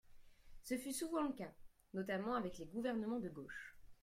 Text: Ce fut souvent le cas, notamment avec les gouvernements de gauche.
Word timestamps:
Ce 0.63 0.77
fut 0.79 0.93
souvent 0.93 1.21
le 1.21 1.31
cas, 1.31 1.53
notamment 1.93 2.33
avec 2.33 2.57
les 2.57 2.65
gouvernements 2.65 3.19
de 3.19 3.29
gauche. 3.29 3.75